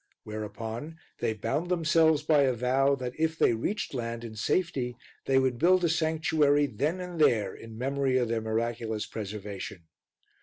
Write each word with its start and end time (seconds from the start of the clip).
Whereupon 0.23 0.97
they 1.19 1.33
bound 1.35 1.69
themselves 1.69 2.23
by 2.23 2.41
a 2.41 2.53
vow 2.53 2.95
that 2.95 3.13
if 3.19 3.37
they 3.37 3.53
reached 3.53 3.93
land 3.93 4.23
in 4.23 4.35
safety 4.35 4.95
they 5.25 5.37
would 5.37 5.59
build 5.59 5.83
a 5.83 5.89
sanctuary 5.89 6.65
then 6.65 6.99
and 6.99 7.21
there 7.21 7.53
in 7.53 7.77
memory 7.77 8.17
of 8.17 8.27
their 8.27 8.41
miraculous 8.41 9.05
preservation. 9.05 9.83